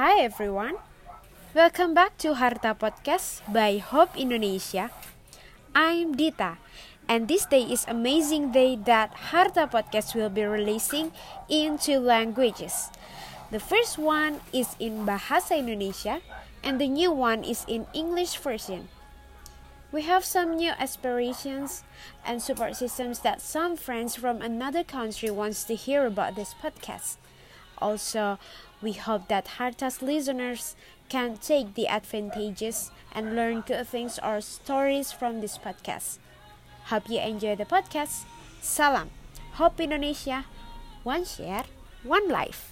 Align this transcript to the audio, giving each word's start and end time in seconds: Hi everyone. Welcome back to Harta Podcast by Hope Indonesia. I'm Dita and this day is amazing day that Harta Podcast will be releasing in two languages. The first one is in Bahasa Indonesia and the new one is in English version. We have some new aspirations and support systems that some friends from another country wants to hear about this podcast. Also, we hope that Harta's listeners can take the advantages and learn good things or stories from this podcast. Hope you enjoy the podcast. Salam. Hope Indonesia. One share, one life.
Hi 0.00 0.24
everyone. 0.24 0.80
Welcome 1.52 1.92
back 1.92 2.16
to 2.24 2.40
Harta 2.40 2.72
Podcast 2.72 3.44
by 3.44 3.76
Hope 3.76 4.16
Indonesia. 4.16 4.88
I'm 5.76 6.16
Dita 6.16 6.56
and 7.04 7.28
this 7.28 7.44
day 7.44 7.60
is 7.60 7.84
amazing 7.84 8.56
day 8.56 8.72
that 8.88 9.12
Harta 9.28 9.68
Podcast 9.68 10.16
will 10.16 10.32
be 10.32 10.48
releasing 10.48 11.12
in 11.52 11.76
two 11.76 12.00
languages. 12.00 12.88
The 13.52 13.60
first 13.60 14.00
one 14.00 14.40
is 14.48 14.80
in 14.80 15.04
Bahasa 15.04 15.60
Indonesia 15.60 16.24
and 16.64 16.80
the 16.80 16.88
new 16.88 17.12
one 17.12 17.44
is 17.44 17.68
in 17.68 17.84
English 17.92 18.40
version. 18.40 18.88
We 19.92 20.08
have 20.08 20.24
some 20.24 20.56
new 20.56 20.72
aspirations 20.72 21.84
and 22.24 22.40
support 22.40 22.80
systems 22.80 23.20
that 23.28 23.44
some 23.44 23.76
friends 23.76 24.16
from 24.16 24.40
another 24.40 24.88
country 24.88 25.28
wants 25.28 25.68
to 25.68 25.76
hear 25.76 26.08
about 26.08 26.32
this 26.32 26.56
podcast. 26.56 27.20
Also, 27.76 28.38
we 28.82 28.92
hope 28.92 29.28
that 29.28 29.56
Harta's 29.58 30.02
listeners 30.02 30.74
can 31.08 31.36
take 31.38 31.74
the 31.74 31.88
advantages 31.88 32.90
and 33.14 33.36
learn 33.36 33.62
good 33.62 33.86
things 33.86 34.18
or 34.22 34.40
stories 34.40 35.12
from 35.12 35.40
this 35.40 35.56
podcast. 35.56 36.18
Hope 36.86 37.08
you 37.08 37.20
enjoy 37.20 37.54
the 37.54 37.64
podcast. 37.64 38.24
Salam. 38.60 39.10
Hope 39.54 39.80
Indonesia. 39.80 40.46
One 41.04 41.24
share, 41.24 41.64
one 42.02 42.28
life. 42.28 42.71